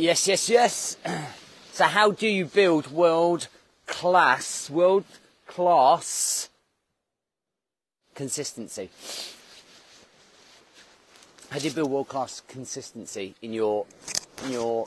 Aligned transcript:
Yes, 0.00 0.26
yes, 0.26 0.48
yes. 0.48 0.96
So, 1.72 1.84
how 1.84 2.10
do 2.10 2.26
you 2.26 2.46
build 2.46 2.90
world 2.90 3.48
class, 3.86 4.70
world 4.70 5.04
class 5.46 6.48
consistency? 8.14 8.88
How 11.50 11.58
do 11.58 11.68
you 11.68 11.74
build 11.74 11.90
world 11.90 12.08
class 12.08 12.42
consistency 12.48 13.34
in 13.42 13.52
your 13.52 13.84
in 14.44 14.52
your 14.52 14.86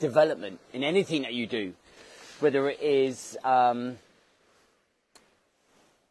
development 0.00 0.60
in 0.72 0.82
anything 0.82 1.22
that 1.22 1.34
you 1.34 1.46
do, 1.46 1.74
whether 2.40 2.70
it 2.70 2.80
is 2.80 3.36
um, 3.44 3.98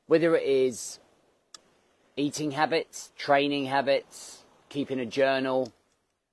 whether 0.05 0.35
it 0.35 0.43
is 0.43 0.99
eating 2.15 2.51
habits, 2.51 3.09
training 3.17 3.65
habits, 3.65 4.43
keeping 4.69 4.99
a 4.99 5.07
journal, 5.07 5.73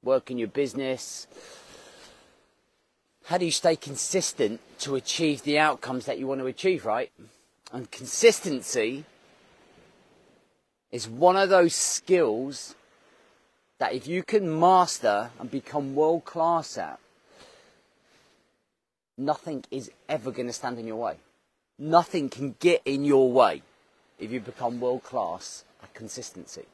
working 0.03 0.39
your 0.39 0.49
business 0.49 1.27
how 3.31 3.39
do 3.39 3.45
you 3.45 3.53
stay 3.53 3.77
consistent 3.77 4.61
to 4.81 4.97
achieve 4.97 5.45
the 5.45 5.57
outcomes 5.57 6.07
that 6.07 6.19
you 6.19 6.27
want 6.27 6.41
to 6.41 6.49
achieve, 6.49 6.85
right? 6.85 7.13
And 7.73 7.89
consistency 7.89 9.05
is 10.91 11.09
one 11.09 11.37
of 11.37 11.49
those 11.49 11.73
skills 11.73 12.75
that 13.79 13.93
if 13.93 14.09
you 14.09 14.25
can 14.25 14.59
master 14.59 15.31
and 15.39 15.49
become 15.49 15.95
world 15.95 16.25
class 16.25 16.77
at, 16.77 16.99
nothing 19.17 19.65
is 19.71 19.93
ever 20.09 20.33
going 20.33 20.49
to 20.49 20.53
stand 20.53 20.81
in 20.81 20.89
your 20.89 20.97
way. 20.97 21.15
Nothing 21.79 22.31
can 22.31 22.57
get 22.59 22.83
in 22.85 23.05
your 23.05 23.31
way 23.31 23.63
if 24.19 24.33
you 24.33 24.41
become 24.41 24.81
world 24.81 25.05
class 25.05 25.63
at 25.85 25.95
consistency. 25.95 26.65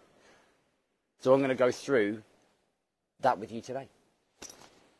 So 1.21 1.35
I'm 1.35 1.41
going 1.41 1.51
to 1.51 1.55
go 1.55 1.71
through 1.71 2.23
that 3.21 3.39
with 3.39 3.53
you 3.53 3.61
today. 3.61 3.89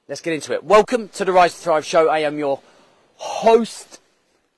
Let's 0.09 0.21
get 0.21 0.35
into 0.35 0.53
it. 0.53 0.63
Welcome 0.63 1.09
to 1.09 1.25
the 1.25 1.33
Rise 1.33 1.55
to 1.55 1.59
Thrive 1.59 1.85
show. 1.85 2.09
I 2.09 2.21
am 2.21 2.39
your 2.39 2.61
host, 3.17 4.01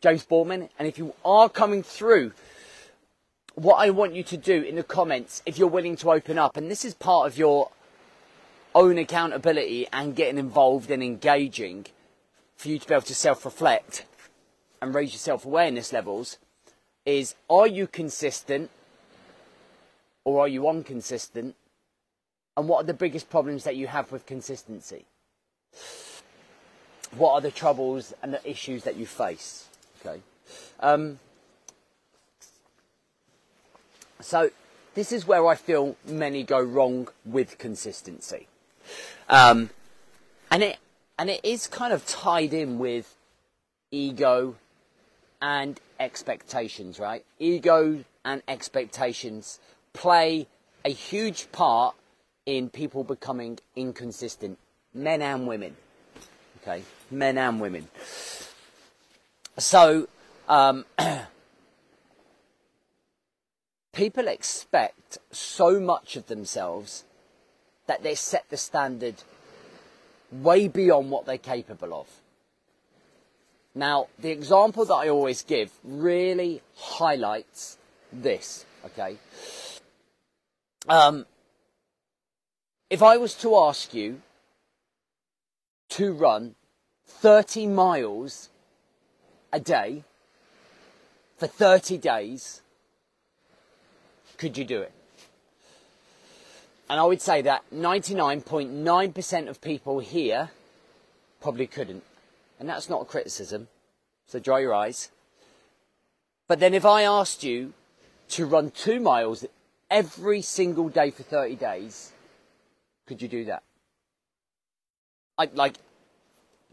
James 0.03 0.23
Boardman. 0.23 0.69
And 0.79 0.87
if 0.87 0.99
you 0.99 1.15
are 1.25 1.49
coming 1.49 1.83
through, 1.83 2.33
what 3.55 3.77
I 3.77 3.89
want 3.89 4.13
you 4.13 4.23
to 4.25 4.37
do 4.37 4.61
in 4.61 4.77
the 4.77 4.83
comments, 4.83 5.43
if 5.47 5.57
you're 5.57 5.67
willing 5.67 5.97
to 5.97 6.13
open 6.13 6.39
up, 6.39 6.59
and 6.59 6.71
this 6.71 6.85
is 6.85 6.93
part 6.93 7.27
of 7.27 7.39
your 7.39 7.71
own 8.75 8.99
accountability 8.99 9.87
and 9.91 10.15
getting 10.15 10.37
involved 10.37 10.91
and 10.91 11.03
engaging 11.03 11.87
for 12.55 12.69
you 12.69 12.79
to 12.79 12.87
be 12.87 12.93
able 12.93 13.01
to 13.05 13.15
self 13.15 13.43
reflect 13.47 14.05
and 14.83 14.95
raise 14.95 15.13
your 15.13 15.19
self 15.19 15.47
awareness 15.47 15.95
levels, 15.95 16.37
is 17.07 17.35
are 17.49 17.67
you 17.67 17.87
consistent 17.87 18.69
or 20.27 20.43
are 20.43 20.49
you 20.49 20.69
inconsistent? 20.69 21.57
And 22.55 22.69
what 22.69 22.85
are 22.85 22.87
the 22.87 22.93
biggest 22.93 23.31
problems 23.31 23.65
that 23.65 23.77
you 23.77 23.87
have 23.87 24.13
with 24.13 24.27
consistency? 24.27 25.07
What 27.17 27.33
are 27.33 27.41
the 27.41 27.51
troubles 27.51 28.15
and 28.23 28.33
the 28.33 28.51
issues 28.51 28.85
that 28.85 28.97
you 28.97 29.07
face? 29.07 29.67
Okay. 30.01 30.21
Um, 30.81 31.19
so 34.21 34.51
this 34.95 35.13
is 35.13 35.27
where 35.27 35.47
I 35.47 35.55
feel 35.55 35.97
many 36.07 36.43
go 36.43 36.61
wrong 36.61 37.09
with 37.25 37.59
consistency, 37.59 38.47
um, 39.29 39.71
and 40.51 40.63
it 40.63 40.79
and 41.19 41.31
it 41.31 41.41
is 41.45 41.67
kind 41.67 41.93
of 41.93 42.07
tied 42.07 42.53
in 42.53 42.79
with 42.79 43.17
ego 43.91 44.57
and 45.41 45.81
expectations, 46.01 46.99
right? 46.99 47.25
Ego 47.39 48.05
and 48.25 48.43
expectations 48.49 49.61
play 49.93 50.47
a 50.85 50.91
huge 50.91 51.51
part 51.53 51.95
in 52.47 52.71
people 52.71 53.05
becoming 53.05 53.59
inconsistent 53.77 54.59
men 54.99 55.23
and 55.23 55.47
women. 55.47 55.77
Okay, 56.63 56.83
men 57.11 57.39
and 57.39 57.61
women. 57.61 57.89
So, 59.57 60.09
um, 60.49 60.85
people 63.93 64.29
expect 64.29 65.19
so 65.31 65.81
much 65.81 66.17
of 66.17 66.27
themselves 66.27 67.05
that 67.87 68.03
they 68.03 68.15
set 68.15 68.45
the 68.51 68.57
standard 68.57 69.15
way 70.31 70.69
beyond 70.69 71.11
what 71.11 71.27
they're 71.27 71.39
capable 71.39 71.95
of. 71.95 72.07
Now, 73.75 74.09
the 74.19 74.31
example 74.31 74.85
that 74.85 74.95
I 74.95 75.09
always 75.09 75.43
give 75.43 75.71
really 75.85 76.61
highlights 76.77 77.79
this, 78.13 78.67
okay? 78.85 79.17
Um, 80.89 81.27
if 82.91 83.03
I 83.03 83.17
was 83.17 83.35
to 83.37 83.57
ask 83.57 83.95
you 83.95 84.21
to 85.91 86.13
run 86.13 86.55
30 87.07 87.67
miles 87.67 88.51
a 89.53 89.61
day 89.61 90.05
for 91.37 91.47
30 91.47 91.99
days, 91.99 92.63
could 94.37 94.59
you 94.59 94.65
do 94.65 94.81
it? 94.81 94.93
And 96.91 96.99
I 96.99 97.05
would 97.05 97.21
say 97.21 97.43
that 97.43 97.65
99.9% 97.75 99.49
of 99.49 99.61
people 99.61 99.99
here 100.01 100.51
probably 101.41 101.67
couldn't. 101.67 102.03
And 102.59 102.69
that's 102.69 102.89
not 102.89 103.03
a 103.03 103.05
criticism, 103.05 103.69
so 104.27 104.39
dry 104.39 104.61
your 104.61 104.75
eyes. 104.75 105.11
But 106.49 106.61
then 106.61 106.75
if 106.75 106.85
I 106.85 107.03
asked 107.03 107.45
you 107.45 107.75
to 108.31 108.47
run 108.47 108.71
two 108.71 109.01
miles 109.01 109.45
every 109.91 110.43
single 110.43 110.89
day 110.89 111.11
for 111.11 111.23
30 111.23 111.57
days, 111.57 112.13
could 113.07 113.23
you 113.23 113.29
do 113.29 113.45
that? 113.45 113.63
I, 115.39 115.49
like, 115.55 115.77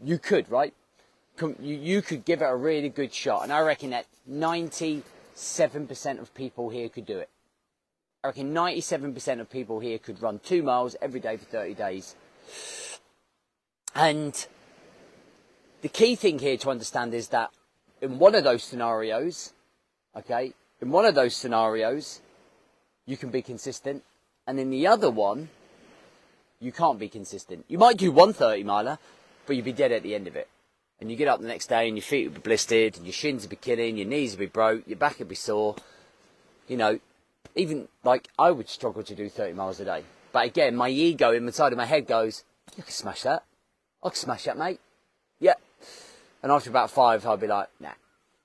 you 0.02 0.18
could, 0.18 0.50
right? 0.50 0.74
You, 1.40 1.56
you 1.60 2.02
could 2.02 2.24
give 2.24 2.42
it 2.42 2.46
a 2.46 2.56
really 2.56 2.88
good 2.88 3.14
shot. 3.14 3.44
And 3.44 3.52
I 3.52 3.60
reckon 3.60 3.90
that 3.90 4.06
97% 4.30 5.02
of 6.18 6.34
people 6.34 6.70
here 6.70 6.88
could 6.88 7.06
do 7.06 7.18
it. 7.18 7.28
I 8.24 8.28
reckon 8.28 8.52
97% 8.52 9.40
of 9.40 9.48
people 9.50 9.78
here 9.78 9.98
could 9.98 10.20
run 10.20 10.40
two 10.40 10.62
miles 10.62 10.96
every 11.00 11.20
day 11.20 11.36
for 11.36 11.44
30 11.44 11.74
days. 11.74 12.16
And 13.94 14.46
the 15.82 15.88
key 15.88 16.16
thing 16.16 16.38
here 16.40 16.56
to 16.56 16.70
understand 16.70 17.14
is 17.14 17.28
that 17.28 17.50
in 18.00 18.18
one 18.18 18.34
of 18.34 18.44
those 18.44 18.64
scenarios, 18.64 19.52
okay, 20.16 20.52
in 20.80 20.90
one 20.90 21.04
of 21.04 21.14
those 21.14 21.36
scenarios, 21.36 22.20
you 23.06 23.16
can 23.16 23.30
be 23.30 23.42
consistent. 23.42 24.02
And 24.46 24.58
in 24.58 24.70
the 24.70 24.86
other 24.86 25.10
one, 25.10 25.48
you 26.60 26.72
can't 26.72 26.98
be 26.98 27.08
consistent. 27.08 27.64
You 27.68 27.78
might 27.78 27.96
do 27.96 28.10
one 28.10 28.32
30 28.32 28.64
miler, 28.64 28.98
but 29.46 29.56
you'd 29.56 29.64
be 29.64 29.72
dead 29.72 29.92
at 29.92 30.02
the 30.02 30.14
end 30.14 30.26
of 30.26 30.36
it. 30.36 30.48
And 31.00 31.10
you 31.10 31.16
get 31.16 31.28
up 31.28 31.40
the 31.40 31.48
next 31.48 31.66
day 31.66 31.88
and 31.88 31.96
your 31.96 32.02
feet 32.02 32.26
would 32.26 32.34
be 32.34 32.40
blistered, 32.40 32.96
and 32.96 33.04
your 33.04 33.12
shins 33.12 33.42
would 33.42 33.50
be 33.50 33.56
killing, 33.56 33.98
your 33.98 34.06
knees 34.06 34.32
would 34.32 34.40
be 34.40 34.46
broke, 34.46 34.86
your 34.86 34.96
back 34.96 35.18
would 35.18 35.28
be 35.28 35.34
sore. 35.34 35.76
You 36.68 36.76
know, 36.76 37.00
even 37.54 37.88
like 38.04 38.28
I 38.38 38.50
would 38.50 38.68
struggle 38.68 39.02
to 39.02 39.14
do 39.14 39.28
30 39.28 39.52
miles 39.52 39.80
a 39.80 39.84
day. 39.84 40.04
But 40.32 40.46
again, 40.46 40.76
my 40.76 40.88
ego 40.88 41.32
in 41.32 41.46
the 41.46 41.52
side 41.52 41.72
of 41.72 41.78
my 41.78 41.86
head 41.86 42.06
goes, 42.06 42.44
You 42.76 42.82
can 42.82 42.92
smash 42.92 43.22
that. 43.22 43.44
I 44.02 44.08
can 44.08 44.16
smash 44.16 44.44
that, 44.44 44.58
mate. 44.58 44.80
Yeah. 45.38 45.54
And 46.42 46.52
after 46.52 46.70
about 46.70 46.90
five, 46.90 47.26
I'd 47.26 47.40
be 47.40 47.46
like, 47.46 47.68
Nah, 47.80 47.92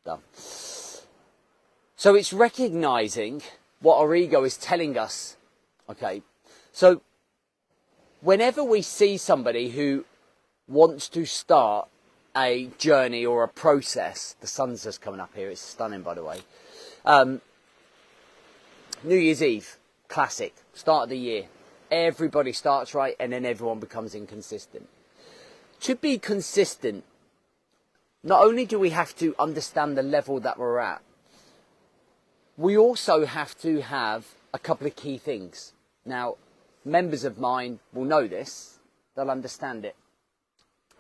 done. 0.05 0.19
So 0.33 2.15
it's 2.15 2.33
recognizing 2.33 3.43
what 3.79 3.97
our 3.97 4.15
ego 4.15 4.43
is 4.43 4.57
telling 4.57 4.97
us. 4.97 5.37
Okay. 5.89 6.21
So 6.71 7.01
whenever 8.21 8.63
we 8.63 8.81
see 8.81 9.17
somebody 9.17 9.69
who 9.69 10.05
wants 10.67 11.09
to 11.09 11.25
start 11.25 11.89
a 12.35 12.69
journey 12.77 13.25
or 13.25 13.43
a 13.43 13.47
process, 13.47 14.35
the 14.39 14.47
sun's 14.47 14.83
just 14.83 15.01
coming 15.01 15.19
up 15.19 15.31
here, 15.35 15.49
it's 15.49 15.61
stunning 15.61 16.01
by 16.01 16.13
the 16.13 16.23
way. 16.23 16.39
Um, 17.03 17.41
New 19.03 19.17
Year's 19.17 19.41
Eve, 19.41 19.77
classic, 20.07 20.53
start 20.73 21.03
of 21.03 21.09
the 21.09 21.17
year. 21.17 21.45
Everybody 21.89 22.53
starts 22.53 22.93
right 22.93 23.15
and 23.19 23.33
then 23.33 23.45
everyone 23.45 23.79
becomes 23.79 24.15
inconsistent. 24.15 24.87
To 25.81 25.95
be 25.95 26.19
consistent, 26.19 27.03
not 28.23 28.43
only 28.43 28.65
do 28.65 28.79
we 28.79 28.91
have 28.91 29.15
to 29.17 29.35
understand 29.39 29.97
the 29.97 30.03
level 30.03 30.39
that 30.39 30.59
we're 30.59 30.77
at, 30.77 31.01
we 32.55 32.77
also 32.77 33.25
have 33.25 33.57
to 33.61 33.81
have 33.81 34.27
a 34.53 34.59
couple 34.59 34.85
of 34.85 34.95
key 34.95 35.17
things. 35.17 35.73
Now, 36.05 36.35
members 36.85 37.23
of 37.23 37.37
mine 37.37 37.79
will 37.93 38.05
know 38.05 38.27
this, 38.27 38.79
they'll 39.15 39.29
understand 39.29 39.85
it. 39.85 39.95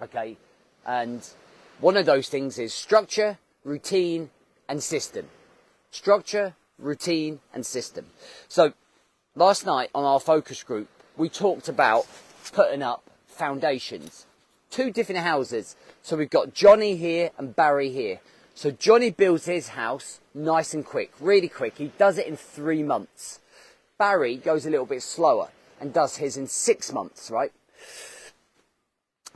Okay? 0.01 0.37
And 0.85 1.27
one 1.79 1.97
of 1.97 2.05
those 2.05 2.29
things 2.29 2.57
is 2.59 2.73
structure, 2.73 3.37
routine, 3.63 4.29
and 4.67 4.81
system. 4.81 5.27
Structure, 5.91 6.55
routine, 6.77 7.39
and 7.53 7.65
system. 7.65 8.05
So, 8.47 8.73
last 9.35 9.65
night 9.65 9.89
on 9.93 10.03
our 10.03 10.19
focus 10.19 10.63
group, 10.63 10.87
we 11.17 11.29
talked 11.29 11.67
about 11.67 12.07
putting 12.53 12.81
up 12.81 13.03
foundations. 13.27 14.25
Two 14.69 14.91
different 14.91 15.21
houses. 15.21 15.75
So 16.01 16.15
we've 16.15 16.29
got 16.29 16.53
Johnny 16.53 16.95
here 16.95 17.31
and 17.37 17.55
Barry 17.55 17.89
here. 17.89 18.19
So 18.55 18.71
Johnny 18.71 19.09
builds 19.09 19.45
his 19.45 19.69
house 19.69 20.19
nice 20.33 20.73
and 20.73 20.85
quick, 20.85 21.11
really 21.19 21.47
quick. 21.47 21.77
He 21.77 21.91
does 21.97 22.17
it 22.17 22.27
in 22.27 22.37
three 22.37 22.83
months. 22.83 23.39
Barry 23.97 24.37
goes 24.37 24.65
a 24.65 24.69
little 24.69 24.85
bit 24.85 25.03
slower 25.03 25.49
and 25.81 25.91
does 25.91 26.17
his 26.17 26.37
in 26.37 26.47
six 26.47 26.93
months, 26.93 27.31
right? 27.31 27.51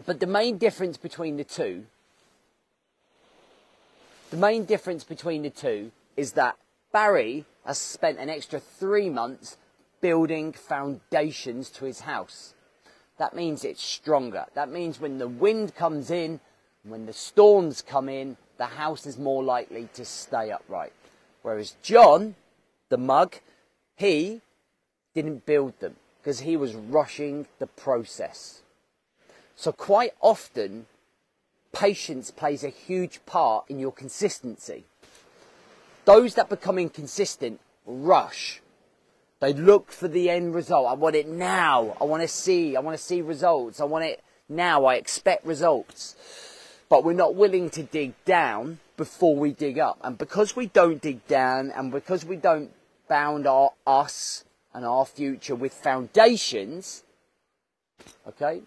But 0.05 0.19
the 0.19 0.27
main 0.27 0.57
difference 0.57 0.95
between 0.95 1.37
the 1.37 1.43
two, 1.43 1.85
the 4.29 4.37
main 4.37 4.65
difference 4.65 5.03
between 5.03 5.41
the 5.41 5.49
two 5.49 5.91
is 6.15 6.33
that 6.33 6.57
Barry 6.93 7.45
has 7.65 7.79
spent 7.79 8.19
an 8.19 8.29
extra 8.29 8.59
three 8.59 9.09
months 9.09 9.57
building 10.01 10.53
foundations 10.53 11.69
to 11.71 11.85
his 11.85 12.01
house. 12.01 12.53
That 13.17 13.35
means 13.35 13.65
it's 13.65 13.81
stronger. 13.81 14.45
That 14.53 14.69
means 14.69 14.99
when 14.99 15.17
the 15.17 15.27
wind 15.27 15.73
comes 15.75 16.11
in, 16.11 16.39
when 16.83 17.07
the 17.07 17.13
storms 17.13 17.81
come 17.81 18.07
in, 18.07 18.37
the 18.57 18.65
house 18.65 19.05
is 19.07 19.17
more 19.17 19.43
likely 19.43 19.89
to 19.95 20.05
stay 20.05 20.51
upright. 20.51 20.93
Whereas 21.41 21.75
John, 21.81 22.35
the 22.89 22.97
mug, 22.97 23.35
he 23.95 24.41
didn't 25.13 25.45
build 25.45 25.79
them 25.79 25.95
because 26.25 26.39
he 26.39 26.57
was 26.57 26.73
rushing 26.73 27.45
the 27.59 27.67
process. 27.67 28.63
So 29.55 29.71
quite 29.71 30.13
often, 30.21 30.87
patience 31.71 32.31
plays 32.31 32.63
a 32.63 32.69
huge 32.69 33.23
part 33.27 33.65
in 33.69 33.77
your 33.77 33.91
consistency. 33.91 34.85
Those 36.05 36.33
that 36.33 36.49
become 36.49 36.79
inconsistent 36.79 37.59
rush. 37.85 38.59
They 39.39 39.53
look 39.53 39.91
for 39.91 40.07
the 40.07 40.31
end 40.31 40.55
result. 40.55 40.87
I 40.87 40.93
want 40.93 41.15
it 41.15 41.27
now. 41.27 41.95
I 42.01 42.05
want 42.05 42.23
to 42.23 42.27
see. 42.27 42.75
I 42.75 42.79
want 42.79 42.97
to 42.97 43.03
see 43.03 43.21
results. 43.21 43.79
I 43.79 43.83
want 43.83 44.05
it 44.05 44.23
now. 44.49 44.85
I 44.85 44.95
expect 44.95 45.45
results. 45.45 46.15
But 46.89 47.03
we're 47.03 47.13
not 47.13 47.35
willing 47.35 47.69
to 47.69 47.83
dig 47.83 48.15
down 48.25 48.79
before 48.97 49.35
we 49.35 49.51
dig 49.51 49.77
up. 49.77 49.99
And 50.03 50.17
because 50.17 50.55
we 50.55 50.65
don't 50.65 51.03
dig 51.03 51.27
down 51.27 51.69
and 51.69 51.91
because 51.91 52.25
we 52.25 52.35
don't 52.35 52.71
bound 53.07 53.45
our 53.45 53.73
us 53.85 54.43
and 54.75 54.85
our 54.85 55.05
future 55.05 55.55
with 55.55 55.73
foundations, 55.73 57.05
okay, 58.27 58.61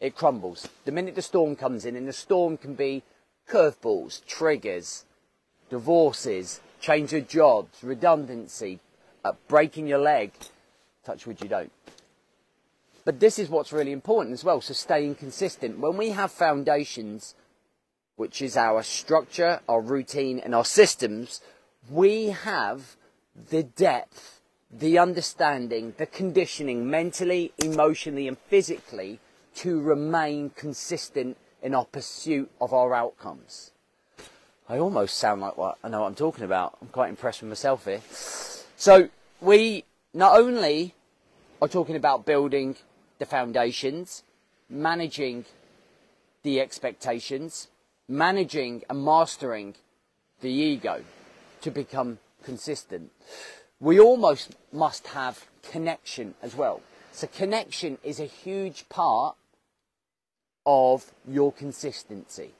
it 0.00 0.16
crumbles. 0.16 0.68
The 0.84 0.90
minute 0.90 1.14
the 1.14 1.22
storm 1.22 1.54
comes 1.54 1.86
in, 1.86 1.94
and 1.94 2.08
the 2.08 2.12
storm 2.12 2.56
can 2.56 2.74
be 2.74 3.04
curveballs, 3.48 4.26
triggers, 4.26 5.04
divorces, 5.70 6.60
change 6.80 7.12
of 7.12 7.28
jobs, 7.28 7.82
redundancy, 7.84 8.80
uh, 9.24 9.32
breaking 9.46 9.86
your 9.86 10.00
leg. 10.00 10.32
Touch 11.04 11.24
wood, 11.24 11.40
you 11.40 11.48
don't. 11.48 11.72
But 13.04 13.20
this 13.20 13.38
is 13.38 13.48
what's 13.48 13.72
really 13.72 13.92
important 13.92 14.32
as 14.32 14.42
well. 14.42 14.60
So 14.60 14.74
staying 14.74 15.14
consistent. 15.14 15.78
When 15.78 15.96
we 15.96 16.10
have 16.10 16.32
foundations, 16.32 17.36
which 18.16 18.42
is 18.42 18.56
our 18.56 18.82
structure, 18.82 19.60
our 19.68 19.80
routine, 19.80 20.40
and 20.40 20.52
our 20.52 20.64
systems, 20.64 21.40
we 21.88 22.30
have 22.30 22.96
the 23.50 23.62
depth, 23.62 24.35
the 24.70 24.98
understanding, 24.98 25.94
the 25.96 26.06
conditioning 26.06 26.90
mentally, 26.90 27.52
emotionally, 27.58 28.28
and 28.28 28.38
physically 28.38 29.20
to 29.54 29.80
remain 29.80 30.50
consistent 30.50 31.36
in 31.62 31.74
our 31.74 31.84
pursuit 31.84 32.50
of 32.60 32.72
our 32.72 32.94
outcomes. 32.94 33.70
I 34.68 34.78
almost 34.78 35.16
sound 35.18 35.40
like 35.40 35.56
what 35.56 35.78
I 35.82 35.88
know 35.88 36.00
what 36.00 36.08
I'm 36.08 36.14
talking 36.14 36.44
about. 36.44 36.76
I'm 36.82 36.88
quite 36.88 37.08
impressed 37.08 37.40
with 37.40 37.48
myself 37.48 37.84
here. 37.84 38.00
So 38.76 39.08
we 39.40 39.84
not 40.12 40.38
only 40.38 40.94
are 41.62 41.68
talking 41.68 41.96
about 41.96 42.26
building 42.26 42.76
the 43.18 43.26
foundations, 43.26 44.24
managing 44.68 45.44
the 46.42 46.60
expectations, 46.60 47.68
managing 48.08 48.82
and 48.90 49.04
mastering 49.04 49.74
the 50.40 50.50
ego 50.50 51.02
to 51.62 51.70
become 51.70 52.18
consistent. 52.42 53.10
We 53.80 54.00
almost 54.00 54.56
must 54.72 55.08
have 55.08 55.46
connection 55.70 56.34
as 56.42 56.54
well. 56.54 56.80
So 57.12 57.26
connection 57.26 57.98
is 58.02 58.20
a 58.20 58.24
huge 58.24 58.88
part 58.88 59.36
of 60.64 61.12
your 61.28 61.52
consistency. 61.52 62.52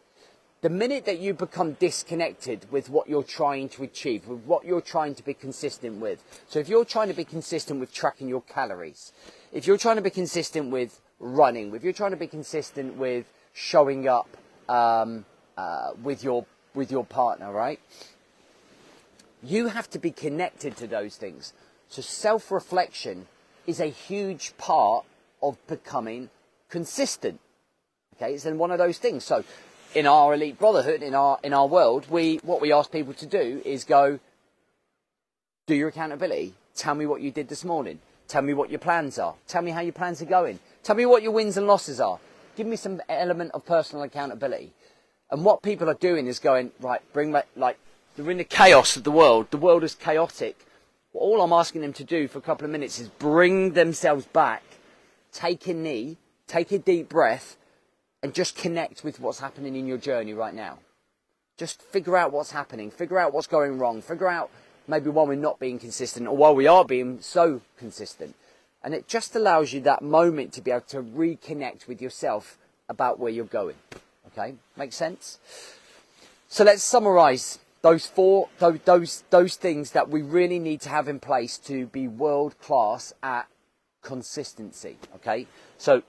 The 0.62 0.70
minute 0.70 1.04
that 1.06 1.18
you 1.18 1.34
become 1.34 1.74
disconnected 1.74 2.66
with 2.70 2.88
what 2.88 3.08
you're 3.08 3.22
trying 3.22 3.68
to 3.70 3.82
achieve, 3.82 4.26
with 4.26 4.40
what 4.40 4.64
you're 4.64 4.80
trying 4.80 5.14
to 5.14 5.22
be 5.22 5.34
consistent 5.34 6.00
with. 6.00 6.22
So 6.48 6.58
if 6.58 6.68
you're 6.68 6.84
trying 6.84 7.08
to 7.08 7.14
be 7.14 7.24
consistent 7.24 7.80
with 7.80 7.92
tracking 7.92 8.28
your 8.28 8.42
calories, 8.42 9.12
if 9.52 9.66
you're 9.66 9.78
trying 9.78 9.96
to 9.96 10.02
be 10.02 10.10
consistent 10.10 10.70
with 10.70 11.00
running, 11.20 11.74
if 11.74 11.84
you're 11.84 11.92
trying 11.92 12.10
to 12.12 12.16
be 12.16 12.26
consistent 12.26 12.96
with 12.96 13.26
showing 13.52 14.08
up 14.08 14.28
um, 14.68 15.24
uh, 15.56 15.90
with 16.02 16.24
your 16.24 16.46
with 16.74 16.90
your 16.90 17.04
partner, 17.04 17.52
right? 17.52 17.80
You 19.46 19.68
have 19.68 19.88
to 19.90 19.98
be 19.98 20.10
connected 20.10 20.76
to 20.78 20.86
those 20.86 21.16
things. 21.16 21.52
So 21.88 22.02
self-reflection 22.02 23.26
is 23.66 23.80
a 23.80 23.86
huge 23.86 24.56
part 24.58 25.04
of 25.42 25.64
becoming 25.68 26.30
consistent. 26.68 27.38
Okay, 28.16 28.34
it's 28.34 28.44
then 28.44 28.58
one 28.58 28.70
of 28.70 28.78
those 28.78 28.98
things. 28.98 29.24
So, 29.24 29.44
in 29.94 30.06
our 30.06 30.34
elite 30.34 30.58
brotherhood, 30.58 31.02
in 31.02 31.14
our 31.14 31.38
in 31.42 31.52
our 31.52 31.66
world, 31.66 32.06
we 32.10 32.40
what 32.42 32.60
we 32.60 32.72
ask 32.72 32.90
people 32.90 33.14
to 33.14 33.26
do 33.26 33.62
is 33.64 33.84
go, 33.84 34.18
do 35.66 35.74
your 35.74 35.88
accountability. 35.88 36.54
Tell 36.74 36.94
me 36.94 37.06
what 37.06 37.20
you 37.20 37.30
did 37.30 37.48
this 37.48 37.64
morning. 37.64 38.00
Tell 38.28 38.42
me 38.42 38.54
what 38.54 38.70
your 38.70 38.78
plans 38.80 39.18
are. 39.18 39.34
Tell 39.46 39.62
me 39.62 39.70
how 39.70 39.80
your 39.80 39.92
plans 39.92 40.20
are 40.22 40.26
going. 40.26 40.58
Tell 40.82 40.96
me 40.96 41.06
what 41.06 41.22
your 41.22 41.32
wins 41.32 41.56
and 41.56 41.66
losses 41.66 42.00
are. 42.00 42.18
Give 42.56 42.66
me 42.66 42.76
some 42.76 43.00
element 43.08 43.52
of 43.54 43.64
personal 43.64 44.02
accountability. 44.02 44.72
And 45.30 45.44
what 45.44 45.62
people 45.62 45.88
are 45.88 45.94
doing 45.94 46.26
is 46.26 46.38
going 46.38 46.72
right. 46.80 47.00
Bring 47.12 47.30
my 47.30 47.44
like 47.54 47.78
they're 48.16 48.30
in 48.30 48.38
the 48.38 48.44
chaos 48.44 48.96
of 48.96 49.04
the 49.04 49.10
world. 49.10 49.50
The 49.50 49.58
world 49.58 49.84
is 49.84 49.94
chaotic. 49.94 50.66
All 51.12 51.42
I'm 51.42 51.52
asking 51.52 51.82
them 51.82 51.92
to 51.94 52.04
do 52.04 52.28
for 52.28 52.38
a 52.38 52.42
couple 52.42 52.64
of 52.64 52.70
minutes 52.70 52.98
is 52.98 53.08
bring 53.08 53.72
themselves 53.72 54.26
back, 54.26 54.62
take 55.32 55.66
a 55.66 55.74
knee, 55.74 56.16
take 56.46 56.72
a 56.72 56.78
deep 56.78 57.08
breath, 57.08 57.56
and 58.22 58.34
just 58.34 58.56
connect 58.56 59.04
with 59.04 59.20
what's 59.20 59.40
happening 59.40 59.76
in 59.76 59.86
your 59.86 59.98
journey 59.98 60.34
right 60.34 60.54
now. 60.54 60.78
Just 61.56 61.80
figure 61.80 62.16
out 62.16 62.32
what's 62.32 62.50
happening, 62.50 62.90
figure 62.90 63.18
out 63.18 63.32
what's 63.32 63.46
going 63.46 63.78
wrong, 63.78 64.02
figure 64.02 64.28
out 64.28 64.50
maybe 64.88 65.10
why 65.10 65.22
we're 65.22 65.36
not 65.36 65.58
being 65.58 65.78
consistent 65.78 66.26
or 66.26 66.36
why 66.36 66.50
we 66.50 66.66
are 66.66 66.84
being 66.84 67.20
so 67.20 67.62
consistent. 67.78 68.34
And 68.82 68.94
it 68.94 69.08
just 69.08 69.34
allows 69.34 69.72
you 69.72 69.80
that 69.80 70.02
moment 70.02 70.52
to 70.54 70.60
be 70.60 70.70
able 70.70 70.82
to 70.82 71.02
reconnect 71.02 71.88
with 71.88 72.00
yourself 72.00 72.58
about 72.88 73.18
where 73.18 73.32
you're 73.32 73.44
going. 73.44 73.76
Okay? 74.28 74.54
Makes 74.76 74.96
sense? 74.96 75.38
So 76.48 76.62
let's 76.62 76.82
summarize 76.82 77.58
those 77.86 78.04
four, 78.04 78.48
those, 78.58 79.22
those, 79.30 79.54
things 79.54 79.92
that 79.92 80.08
we 80.08 80.20
really 80.20 80.58
need 80.58 80.80
to 80.80 80.88
have 80.88 81.06
in 81.06 81.20
place 81.20 81.56
to 81.56 81.86
be 81.86 82.08
world 82.08 82.58
class 82.58 83.12
at 83.22 83.46
consistency. 84.02 84.96
Okay? 85.14 85.46
So, 85.78 86.02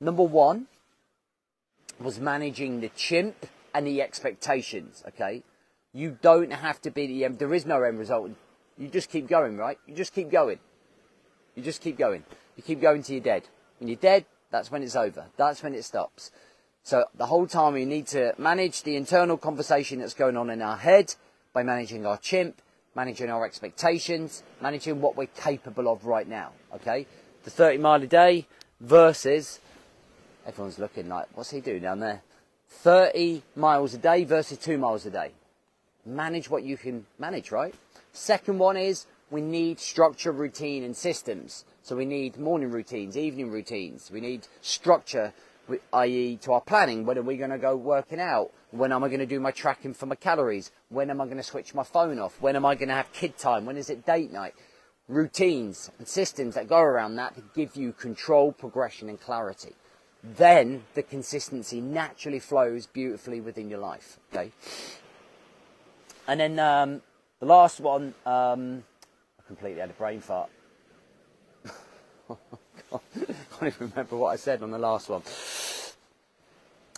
number 0.00 0.22
one, 0.22 0.68
was 1.98 2.20
managing 2.20 2.80
the 2.80 2.90
chimp 2.90 3.46
and 3.74 3.88
the 3.88 4.00
expectations, 4.00 5.02
okay? 5.08 5.42
You 5.92 6.16
don't 6.22 6.52
have 6.52 6.80
to 6.82 6.92
be 6.92 7.08
the 7.08 7.24
end. 7.24 7.40
There 7.40 7.54
is 7.54 7.66
no 7.66 7.82
end 7.82 7.98
result. 7.98 8.30
You 8.78 8.86
just 8.86 9.10
keep 9.10 9.26
going, 9.26 9.56
right? 9.56 9.78
You 9.88 9.96
just 9.96 10.14
keep 10.14 10.30
going. 10.30 10.60
You 11.56 11.64
just 11.64 11.82
keep 11.82 11.98
going. 11.98 12.22
You 12.56 12.62
keep 12.62 12.80
going 12.80 13.02
till 13.02 13.14
you're 13.14 13.24
dead. 13.24 13.48
When 13.80 13.88
you're 13.88 13.96
dead, 13.96 14.26
that's 14.52 14.70
when 14.70 14.84
it's 14.84 14.94
over. 14.94 15.26
That's 15.36 15.60
when 15.60 15.74
it 15.74 15.84
stops. 15.84 16.30
So 16.82 17.04
the 17.14 17.26
whole 17.26 17.46
time 17.46 17.74
we 17.74 17.84
need 17.84 18.06
to 18.08 18.34
manage 18.38 18.82
the 18.82 18.96
internal 18.96 19.36
conversation 19.36 20.00
that's 20.00 20.14
going 20.14 20.36
on 20.36 20.50
in 20.50 20.62
our 20.62 20.76
head 20.76 21.14
by 21.52 21.62
managing 21.62 22.06
our 22.06 22.16
chimp, 22.16 22.62
managing 22.94 23.30
our 23.30 23.44
expectations, 23.44 24.42
managing 24.60 25.00
what 25.00 25.16
we're 25.16 25.26
capable 25.26 25.88
of 25.88 26.06
right 26.06 26.26
now. 26.26 26.52
Okay? 26.74 27.06
The 27.44 27.50
30 27.50 27.78
mile 27.78 28.02
a 28.02 28.06
day 28.06 28.46
versus 28.80 29.60
Everyone's 30.46 30.78
looking 30.78 31.08
like, 31.08 31.26
what's 31.34 31.50
he 31.50 31.60
doing 31.60 31.82
down 31.82 32.00
there? 32.00 32.22
30 32.68 33.42
miles 33.56 33.94
a 33.94 33.98
day 33.98 34.24
versus 34.24 34.58
2 34.58 34.78
miles 34.78 35.04
a 35.06 35.10
day. 35.10 35.32
Manage 36.06 36.48
what 36.48 36.62
you 36.62 36.76
can 36.76 37.06
manage, 37.18 37.52
right? 37.52 37.74
Second 38.12 38.58
one 38.58 38.76
is 38.76 39.06
we 39.30 39.42
need 39.42 39.78
structure, 39.78 40.32
routine, 40.32 40.82
and 40.82 40.96
systems. 40.96 41.64
So 41.82 41.94
we 41.94 42.06
need 42.06 42.38
morning 42.38 42.70
routines, 42.70 43.16
evening 43.16 43.50
routines. 43.50 44.10
We 44.10 44.20
need 44.20 44.46
structure, 44.62 45.32
i.e., 45.92 46.36
to 46.42 46.52
our 46.52 46.60
planning. 46.60 47.06
When 47.06 47.18
are 47.18 47.22
we 47.22 47.36
going 47.36 47.50
to 47.50 47.58
go 47.58 47.76
working 47.76 48.20
out? 48.20 48.52
When 48.70 48.92
am 48.92 49.04
I 49.04 49.08
going 49.08 49.20
to 49.20 49.26
do 49.26 49.40
my 49.40 49.50
tracking 49.50 49.94
for 49.94 50.06
my 50.06 50.14
calories? 50.14 50.70
When 50.88 51.10
am 51.10 51.20
I 51.20 51.24
going 51.24 51.36
to 51.36 51.42
switch 51.42 51.74
my 51.74 51.82
phone 51.82 52.18
off? 52.18 52.40
When 52.40 52.56
am 52.56 52.64
I 52.64 52.74
going 52.74 52.88
to 52.88 52.94
have 52.94 53.12
kid 53.12 53.38
time? 53.38 53.66
When 53.66 53.76
is 53.76 53.90
it 53.90 54.06
date 54.06 54.32
night? 54.32 54.54
Routines 55.08 55.90
and 55.98 56.06
systems 56.06 56.54
that 56.54 56.68
go 56.68 56.78
around 56.78 57.16
that 57.16 57.34
to 57.34 57.42
give 57.54 57.76
you 57.76 57.92
control, 57.92 58.52
progression, 58.52 59.08
and 59.08 59.20
clarity 59.20 59.74
then 60.22 60.84
the 60.94 61.02
consistency 61.02 61.80
naturally 61.80 62.38
flows 62.38 62.86
beautifully 62.86 63.40
within 63.40 63.70
your 63.70 63.78
life. 63.78 64.18
Okay. 64.32 64.52
And 66.28 66.40
then 66.40 66.58
um, 66.58 67.02
the 67.40 67.46
last 67.46 67.80
one, 67.80 68.14
um, 68.26 68.84
I 69.38 69.42
completely 69.46 69.80
had 69.80 69.90
a 69.90 69.94
brain 69.94 70.20
fart. 70.20 70.50
I 72.30 72.36
can't 72.92 73.02
even 73.62 73.90
remember 73.90 74.16
what 74.16 74.28
I 74.28 74.36
said 74.36 74.62
on 74.62 74.70
the 74.70 74.78
last 74.78 75.08
one. 75.08 75.22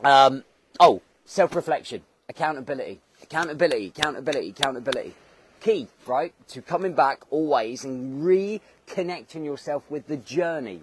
Um, 0.04 0.42
oh, 0.80 1.00
self-reflection, 1.26 2.02
accountability, 2.28 3.00
accountability, 3.22 3.86
accountability, 3.96 4.48
accountability. 4.50 5.14
Key, 5.60 5.86
right, 6.06 6.34
to 6.48 6.60
coming 6.60 6.92
back 6.92 7.22
always 7.30 7.84
and 7.84 8.24
reconnecting 8.24 9.44
yourself 9.44 9.84
with 9.88 10.08
the 10.08 10.16
journey 10.16 10.80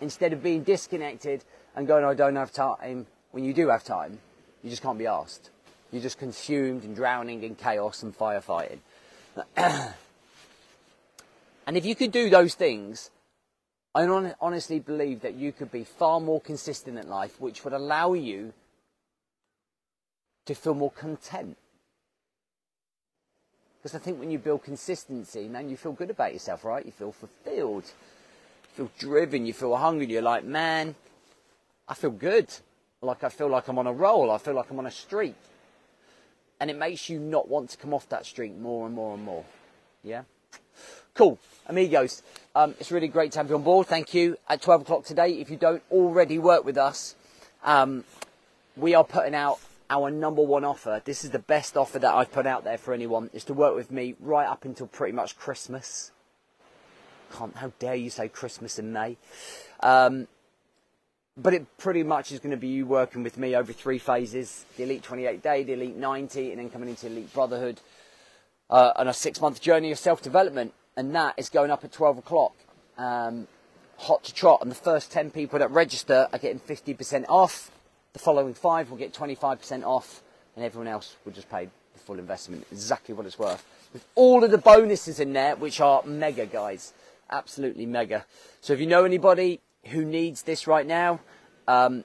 instead 0.00 0.32
of 0.32 0.44
being 0.44 0.62
disconnected 0.62 1.44
and 1.74 1.88
going, 1.88 2.04
I 2.04 2.14
don't 2.14 2.36
have 2.36 2.52
time, 2.52 3.06
when 3.32 3.42
you 3.42 3.52
do 3.52 3.68
have 3.68 3.82
time, 3.82 4.20
you 4.62 4.70
just 4.70 4.82
can't 4.82 4.98
be 4.98 5.06
asked. 5.06 5.50
You're 5.90 6.02
just 6.02 6.18
consumed 6.18 6.84
and 6.84 6.94
drowning 6.94 7.42
in 7.42 7.56
chaos 7.56 8.04
and 8.04 8.16
firefighting. 8.16 8.78
and 9.56 9.92
if 11.66 11.84
you 11.84 11.96
could 11.96 12.12
do 12.12 12.30
those 12.30 12.54
things, 12.54 13.10
I 13.96 14.34
honestly 14.42 14.78
believe 14.78 15.22
that 15.22 15.36
you 15.36 15.52
could 15.52 15.72
be 15.72 15.82
far 15.82 16.20
more 16.20 16.38
consistent 16.38 16.98
in 16.98 17.08
life, 17.08 17.40
which 17.40 17.64
would 17.64 17.72
allow 17.72 18.12
you 18.12 18.52
to 20.44 20.54
feel 20.54 20.74
more 20.74 20.90
content. 20.90 21.56
Because 23.78 23.94
I 23.94 23.98
think 23.98 24.20
when 24.20 24.30
you 24.30 24.38
build 24.38 24.64
consistency, 24.64 25.48
man, 25.48 25.70
you 25.70 25.78
feel 25.78 25.92
good 25.92 26.10
about 26.10 26.34
yourself, 26.34 26.62
right? 26.62 26.84
You 26.84 26.92
feel 26.92 27.10
fulfilled, 27.10 27.84
you 27.84 28.74
feel 28.74 28.90
driven, 28.98 29.46
you 29.46 29.54
feel 29.54 29.74
hungry. 29.74 30.08
You're 30.08 30.20
like, 30.20 30.44
man, 30.44 30.94
I 31.88 31.94
feel 31.94 32.10
good. 32.10 32.52
Like 33.00 33.24
I 33.24 33.30
feel 33.30 33.48
like 33.48 33.66
I'm 33.66 33.78
on 33.78 33.86
a 33.86 33.94
roll. 33.94 34.30
I 34.30 34.36
feel 34.36 34.54
like 34.54 34.70
I'm 34.70 34.78
on 34.78 34.86
a 34.86 34.90
streak. 34.90 35.36
And 36.60 36.70
it 36.70 36.76
makes 36.76 37.08
you 37.08 37.18
not 37.18 37.48
want 37.48 37.70
to 37.70 37.78
come 37.78 37.94
off 37.94 38.10
that 38.10 38.26
streak 38.26 38.54
more 38.58 38.84
and 38.84 38.94
more 38.94 39.14
and 39.14 39.24
more. 39.24 39.46
Yeah? 40.02 40.24
Cool. 41.14 41.38
Amigos, 41.66 42.22
um, 42.54 42.74
it's 42.78 42.92
really 42.92 43.08
great 43.08 43.32
to 43.32 43.38
have 43.38 43.48
you 43.48 43.56
on 43.56 43.62
board. 43.62 43.86
Thank 43.86 44.14
you. 44.14 44.36
At 44.48 44.62
12 44.62 44.82
o'clock 44.82 45.04
today, 45.04 45.32
if 45.32 45.50
you 45.50 45.56
don't 45.56 45.82
already 45.90 46.38
work 46.38 46.64
with 46.64 46.78
us, 46.78 47.16
um, 47.64 48.04
we 48.76 48.94
are 48.94 49.04
putting 49.04 49.34
out 49.34 49.58
our 49.90 50.10
number 50.10 50.42
one 50.42 50.64
offer. 50.64 51.02
This 51.04 51.24
is 51.24 51.30
the 51.30 51.38
best 51.38 51.76
offer 51.76 51.98
that 51.98 52.14
I've 52.14 52.32
put 52.32 52.46
out 52.46 52.64
there 52.64 52.78
for 52.78 52.92
anyone, 52.92 53.30
is 53.32 53.44
to 53.44 53.54
work 53.54 53.74
with 53.74 53.90
me 53.90 54.14
right 54.20 54.46
up 54.46 54.64
until 54.64 54.86
pretty 54.86 55.12
much 55.12 55.36
Christmas. 55.38 56.12
Can't, 57.36 57.56
how 57.56 57.72
dare 57.78 57.94
you 57.94 58.10
say 58.10 58.28
Christmas 58.28 58.78
in 58.78 58.92
May? 58.92 59.16
Um, 59.80 60.28
but 61.36 61.52
it 61.52 61.66
pretty 61.78 62.02
much 62.02 62.32
is 62.32 62.40
going 62.40 62.52
to 62.52 62.56
be 62.56 62.68
you 62.68 62.86
working 62.86 63.22
with 63.22 63.36
me 63.36 63.54
over 63.54 63.72
three 63.72 63.98
phases 63.98 64.64
the 64.76 64.84
Elite 64.84 65.02
28 65.02 65.42
day, 65.42 65.62
the 65.62 65.74
Elite 65.74 65.96
90, 65.96 66.50
and 66.50 66.60
then 66.60 66.70
coming 66.70 66.88
into 66.88 67.06
Elite 67.06 67.32
Brotherhood 67.32 67.80
uh, 68.70 68.92
on 68.96 69.08
a 69.08 69.14
six 69.14 69.40
month 69.40 69.60
journey 69.60 69.92
of 69.92 69.98
self 69.98 70.22
development. 70.22 70.72
And 70.96 71.14
that 71.14 71.34
is 71.36 71.48
going 71.48 71.70
up 71.70 71.84
at 71.84 71.92
12 71.92 72.18
o'clock, 72.18 72.54
um, 72.96 73.46
hot 73.98 74.24
to 74.24 74.34
trot. 74.34 74.60
And 74.62 74.70
the 74.70 74.76
first 74.76 75.12
10 75.12 75.30
people 75.30 75.58
that 75.58 75.70
register 75.70 76.28
are 76.32 76.38
getting 76.38 76.58
50% 76.58 77.26
off. 77.28 77.70
The 78.14 78.18
following 78.18 78.54
five 78.54 78.90
will 78.90 78.96
get 78.96 79.12
25% 79.12 79.84
off, 79.84 80.22
and 80.54 80.64
everyone 80.64 80.88
else 80.88 81.16
will 81.24 81.32
just 81.32 81.50
pay 81.50 81.68
the 81.92 81.98
full 81.98 82.18
investment, 82.18 82.66
exactly 82.72 83.14
what 83.14 83.26
it's 83.26 83.38
worth. 83.38 83.62
With 83.92 84.06
all 84.14 84.42
of 84.42 84.50
the 84.50 84.58
bonuses 84.58 85.20
in 85.20 85.34
there, 85.34 85.54
which 85.54 85.80
are 85.80 86.02
mega, 86.04 86.46
guys. 86.46 86.94
Absolutely 87.30 87.84
mega. 87.84 88.24
So 88.62 88.72
if 88.72 88.80
you 88.80 88.86
know 88.86 89.04
anybody 89.04 89.60
who 89.86 90.02
needs 90.02 90.42
this 90.42 90.66
right 90.66 90.86
now, 90.86 91.20
um, 91.68 92.04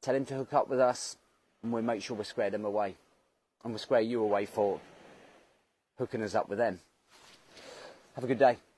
tell 0.00 0.14
him 0.14 0.24
to 0.26 0.34
hook 0.34 0.52
up 0.52 0.68
with 0.68 0.80
us 0.80 1.16
and 1.62 1.72
we'll 1.72 1.82
make 1.82 2.02
sure 2.02 2.16
we 2.16 2.24
square 2.24 2.50
them 2.50 2.64
away. 2.64 2.96
And 3.62 3.72
we'll 3.72 3.78
square 3.78 4.00
you 4.00 4.22
away 4.22 4.46
for 4.46 4.80
hooking 5.98 6.22
us 6.22 6.34
up 6.34 6.48
with 6.48 6.58
them. 6.58 6.80
Have 8.14 8.24
a 8.24 8.26
good 8.26 8.38
day. 8.38 8.56